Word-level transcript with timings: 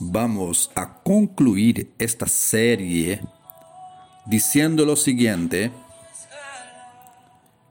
Vamos 0.00 0.70
a 0.76 1.02
concluir 1.02 1.92
esta 1.98 2.26
serie 2.26 3.20
diciendo 4.26 4.84
lo 4.84 4.94
siguiente. 4.94 5.72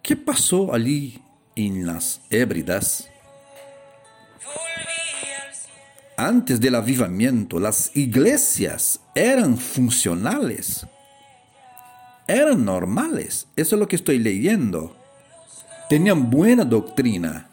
¿Qué 0.04 0.18
pasó 0.18 0.74
allí 0.74 1.24
en 1.56 1.88
las 1.88 2.20
Hébridas? 2.30 3.10
Antes 6.18 6.60
del 6.60 6.76
avivamiento, 6.76 7.62
las 7.62 7.96
iglesias 7.96 9.00
eran 9.16 9.58
funcionales, 9.58 10.86
eran 12.28 12.66
normales. 12.66 13.48
Eso 13.56 13.76
es 13.76 13.80
lo 13.80 13.88
que 13.88 13.96
estoy 13.96 14.20
leyendo. 14.20 14.98
Tenían 15.90 16.30
buena 16.30 16.66
doctrina, 16.66 17.50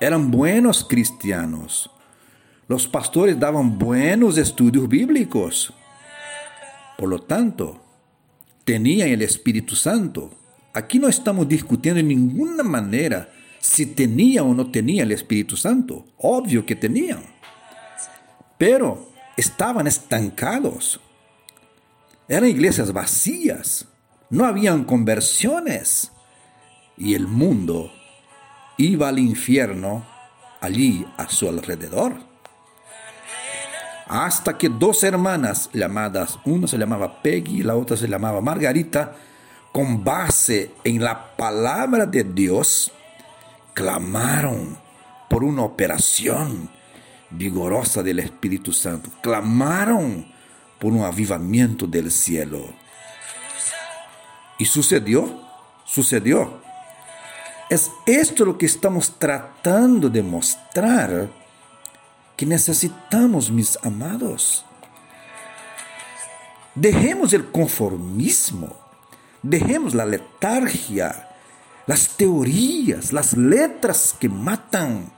eran 0.00 0.32
buenos 0.32 0.84
cristianos. 0.84 1.88
Los 2.72 2.86
pastores 2.86 3.38
daban 3.38 3.78
buenos 3.78 4.38
estudios 4.38 4.88
bíblicos. 4.88 5.74
Por 6.96 7.10
lo 7.10 7.18
tanto, 7.18 7.84
tenían 8.64 9.10
el 9.10 9.20
Espíritu 9.20 9.76
Santo. 9.76 10.30
Aquí 10.72 10.98
no 10.98 11.06
estamos 11.06 11.46
discutiendo 11.46 12.00
en 12.00 12.08
ninguna 12.08 12.62
manera 12.62 13.30
si 13.60 13.84
tenía 13.84 14.42
o 14.42 14.54
no 14.54 14.70
tenía 14.70 15.02
el 15.02 15.12
Espíritu 15.12 15.54
Santo. 15.54 16.06
Obvio 16.16 16.64
que 16.64 16.74
tenían. 16.74 17.22
Pero 18.56 19.12
estaban 19.36 19.86
estancados. 19.86 20.98
Eran 22.26 22.48
iglesias 22.48 22.90
vacías. 22.90 23.86
No 24.30 24.46
habían 24.46 24.84
conversiones. 24.84 26.10
Y 26.96 27.12
el 27.12 27.26
mundo 27.26 27.92
iba 28.78 29.10
al 29.10 29.18
infierno 29.18 30.06
allí 30.62 31.04
a 31.18 31.28
su 31.28 31.50
alrededor. 31.50 32.31
Hasta 34.06 34.58
que 34.58 34.68
dos 34.68 35.04
hermanas 35.04 35.70
llamadas, 35.72 36.38
una 36.44 36.66
se 36.66 36.78
llamaba 36.78 37.22
Peggy 37.22 37.60
y 37.60 37.62
la 37.62 37.76
otra 37.76 37.96
se 37.96 38.08
llamaba 38.08 38.40
Margarita, 38.40 39.14
con 39.72 40.04
base 40.04 40.72
en 40.84 41.02
la 41.02 41.34
palabra 41.36 42.04
de 42.06 42.24
Dios, 42.24 42.92
clamaron 43.74 44.76
por 45.28 45.44
una 45.44 45.62
operación 45.62 46.68
vigorosa 47.30 48.02
del 48.02 48.18
Espíritu 48.18 48.72
Santo, 48.72 49.10
clamaron 49.22 50.26
por 50.78 50.92
un 50.92 51.04
avivamiento 51.04 51.86
del 51.86 52.10
cielo. 52.10 52.60
Y 54.58 54.66
sucedió, 54.66 55.40
sucedió. 55.84 56.60
Es 57.70 57.90
esto 58.04 58.44
lo 58.44 58.58
que 58.58 58.66
estamos 58.66 59.18
tratando 59.18 60.10
de 60.10 60.22
mostrar 60.22 61.30
necesitamos, 62.46 63.50
mis 63.50 63.78
amados. 63.82 64.64
Dejemos 66.74 67.32
el 67.32 67.50
conformismo, 67.50 68.74
dejemos 69.42 69.94
la 69.94 70.06
letargia, 70.06 71.28
las 71.86 72.08
teorías, 72.16 73.12
las 73.12 73.36
letras 73.36 74.14
que 74.18 74.28
matan 74.28 75.12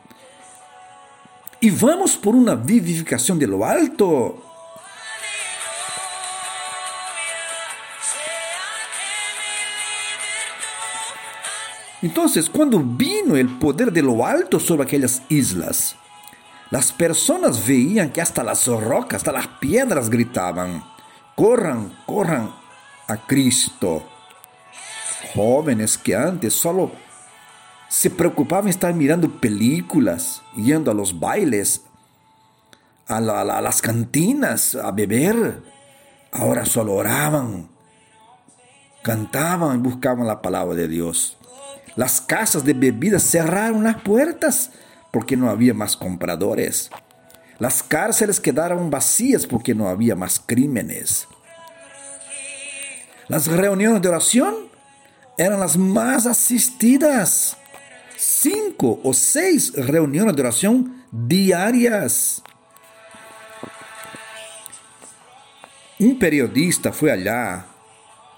y 1.65 1.71
vamos 1.71 2.17
por 2.17 2.35
una 2.35 2.55
vivificación 2.55 3.39
de 3.39 3.47
lo 3.47 3.65
alto. 3.65 4.43
Entonces, 12.03 12.51
cuando 12.51 12.81
vino 12.81 13.35
el 13.35 13.49
poder 13.59 13.91
de 13.91 14.03
lo 14.03 14.27
alto 14.27 14.61
sobre 14.61 14.83
aquellas 14.83 15.23
islas, 15.31 15.97
las 16.71 16.93
personas 16.93 17.67
veían 17.67 18.11
que 18.11 18.21
hasta 18.21 18.43
las 18.43 18.67
rocas, 18.67 19.19
hasta 19.19 19.33
las 19.33 19.47
piedras 19.47 20.11
gritaban, 20.11 20.83
corran, 21.35 21.97
corran 22.07 22.51
a 23.07 23.17
Cristo. 23.17 24.03
Jóvenes 25.35 25.99
que 25.99 26.15
antes 26.15 26.55
solo 26.55 26.93
se 27.89 28.11
preocupaban 28.11 28.69
estar 28.69 28.93
mirando 28.95 29.31
películas, 29.31 30.43
yendo 30.57 30.91
a 30.91 30.95
los 30.95 31.19
bailes, 31.19 31.83
a 33.07 33.21
las 33.21 33.83
cantinas, 33.83 34.75
a 34.75 34.91
beber, 34.91 35.63
ahora 36.33 36.67
solo 36.67 36.95
oraban, 36.95 37.69
cantaban 39.03 39.79
y 39.79 39.83
buscaban 39.83 40.27
la 40.27 40.43
palabra 40.43 40.75
de 40.75 40.89
Dios. 40.89 41.37
Las 41.97 42.21
casas 42.21 42.65
de 42.65 42.73
bebidas 42.73 43.23
cerraron 43.23 43.85
las 43.85 44.03
puertas 44.03 44.71
porque 45.15 45.37
no 45.37 45.49
había 45.49 45.73
más 45.75 45.97
compradores. 45.97 46.91
Las 47.61 47.85
cárceles 47.85 48.41
quedaron 48.41 48.91
vacías 48.91 49.47
porque 49.47 49.73
no 49.73 49.89
había 49.89 50.17
más 50.17 50.43
crímenes. 50.45 51.29
Las 53.29 53.47
reuniones 53.47 54.03
de 54.03 54.09
oración 54.09 54.57
eran 55.39 55.61
las 55.61 55.77
más 55.77 56.27
asistidas. 56.27 57.57
Cinco 58.17 58.99
o 59.05 59.15
seis 59.15 59.73
reuniones 59.77 60.35
de 60.35 60.43
oración 60.43 61.05
diarias. 61.13 62.43
Un 66.01 66.19
periodista 66.19 66.93
fue 66.93 67.13
allá 67.13 67.67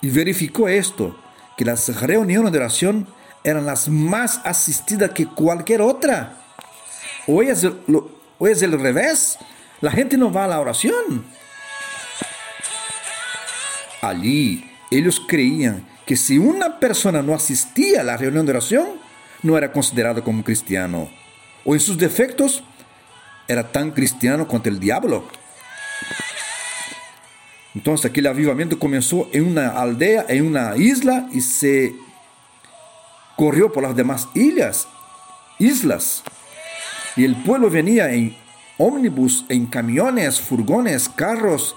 y 0.03 0.11
verificó 0.11 0.69
esto, 0.69 1.19
que 1.57 1.65
las 1.65 2.03
reuniones 2.03 2.53
de 2.53 2.59
oración 2.59 3.09
eran 3.43 3.65
las 3.65 3.89
más 3.89 4.43
asistidas 4.45 5.13
que 5.13 5.27
cualquier 5.27 5.81
otra. 5.81 6.43
Hoy 7.27 7.49
es, 7.49 7.65
el, 7.65 7.77
el 8.39 8.81
revés. 8.81 9.39
La 9.81 9.91
gente 9.91 10.17
no 10.17 10.33
va 10.33 10.45
a 10.45 10.49
la 10.49 10.61
oración. 10.61 11.25
Allí 14.01 14.71
ellos 14.91 15.21
creían 15.27 15.87
que 16.07 16.17
si 16.17 16.39
una 16.39 16.79
persona 16.79 17.23
no 17.23 17.35
asistía 17.35 18.03
a 18.03 18.05
la 18.05 18.17
reunión 18.17 18.47
de 18.47 18.53
oración, 18.53 18.87
no 19.43 19.59
era 19.59 19.73
considerado 19.73 20.23
como 20.23 20.45
cristiano. 20.45 21.11
O 21.65 21.75
en 21.75 21.81
sus 21.81 21.99
defectos, 21.99 22.63
era 23.49 23.71
tan 23.73 23.91
cristiano 23.91 24.47
contra 24.47 24.71
el 24.71 24.79
diablo. 24.79 25.25
Entonces 27.75 28.11
aquel 28.11 28.27
avivamiento 28.27 28.79
comenzó 28.79 29.29
en 29.33 29.47
una 29.47 29.69
aldea, 29.69 30.25
en 30.29 30.47
una 30.47 30.77
isla, 30.77 31.29
y 31.33 31.41
se 31.41 31.95
corrió 33.37 33.73
por 33.73 33.83
las 33.83 33.95
demás 33.95 34.29
islas, 34.35 34.89
islas. 35.59 36.23
Y 37.17 37.25
el 37.25 37.37
pueblo 37.37 37.71
venía 37.71 38.13
en 38.13 38.37
ómnibus, 38.79 39.45
en 39.49 39.67
camiones, 39.67 40.41
furgones, 40.41 41.09
carros 41.09 41.75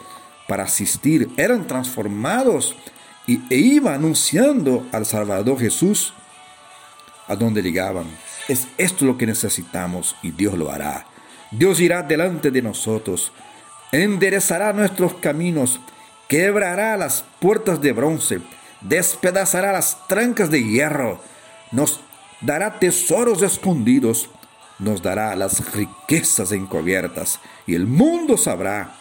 para 0.47 0.63
asistir. 0.63 1.29
Eran 1.37 1.65
transformados 1.65 2.75
y, 3.25 3.41
e 3.49 3.57
iba 3.57 3.93
anunciando 3.93 4.85
al 4.91 5.05
Salvador 5.05 5.59
Jesús 5.59 6.13
a 7.27 7.35
donde 7.35 7.61
llegaban. 7.61 8.05
Es 8.47 8.67
esto 8.77 9.05
lo 9.05 9.17
que 9.17 9.27
necesitamos 9.27 10.15
y 10.21 10.31
Dios 10.31 10.57
lo 10.57 10.71
hará. 10.71 11.05
Dios 11.51 11.79
irá 11.79 12.03
delante 12.03 12.51
de 12.51 12.61
nosotros, 12.61 13.31
enderezará 13.91 14.71
nuestros 14.73 15.15
caminos, 15.15 15.79
quebrará 16.27 16.95
las 16.95 17.23
puertas 17.39 17.81
de 17.81 17.91
bronce, 17.91 18.39
despedazará 18.81 19.71
las 19.71 20.07
trancas 20.07 20.51
de 20.51 20.63
hierro 20.63 21.19
nos 21.71 22.01
dará 22.41 22.79
tesoros 22.79 23.41
escondidos, 23.41 24.29
nos 24.79 25.01
dará 25.01 25.35
las 25.35 25.73
riquezas 25.73 26.51
encubiertas 26.51 27.39
y 27.67 27.75
el 27.75 27.85
mundo 27.85 28.37
sabrá 28.37 28.95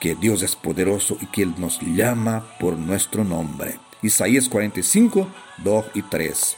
que 0.00 0.14
Dios 0.14 0.42
es 0.42 0.56
poderoso 0.56 1.16
y 1.20 1.26
que 1.26 1.42
Él 1.42 1.54
nos 1.58 1.80
llama 1.80 2.44
por 2.58 2.76
nuestro 2.76 3.24
nombre. 3.24 3.78
Isaías 4.02 4.48
45, 4.48 5.28
2 5.58 5.84
y 5.94 6.02
3. 6.02 6.56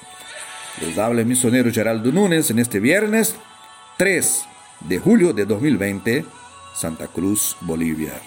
Les 0.81 0.99
habla 0.99 1.21
el 1.21 1.27
misionero 1.27 1.71
Geraldo 1.73 2.11
Núñez 2.11 2.51
en 2.51 2.59
este 2.59 2.81
viernes 2.81 3.37
3 3.99 4.45
de 4.81 4.99
julio 4.99 5.33
de 5.33 5.47
2020, 5.47 6.25
Santa 6.75 7.07
Cruz, 7.07 7.57
Bolivia. 7.61 8.21